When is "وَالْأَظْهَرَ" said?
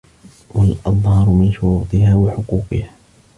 0.49-1.29